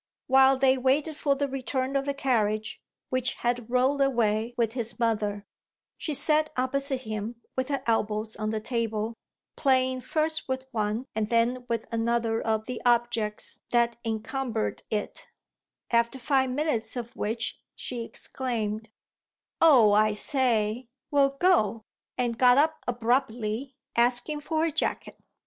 [0.25, 4.97] While they waited for the return of the carriage, which had rolled away with his
[4.97, 5.45] mother,
[5.95, 9.13] she sat opposite him with her elbows on the table,
[9.55, 15.27] playing first with one and then with another of the objects that encumbered it;
[15.91, 18.89] after five minutes of which she exclaimed,
[19.61, 21.83] "Oh I say, well go!"
[22.17, 25.19] and got up abruptly, asking for her jacket.